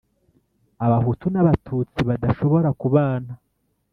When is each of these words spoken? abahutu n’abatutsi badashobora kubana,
abahutu 0.85 1.25
n’abatutsi 1.33 1.99
badashobora 2.09 2.69
kubana, 2.81 3.31